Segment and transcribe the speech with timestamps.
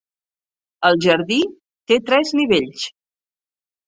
[0.87, 1.37] El jardí
[1.91, 2.87] té tres nivells.